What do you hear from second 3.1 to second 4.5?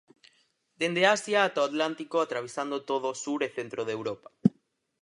sur e centro de Europa.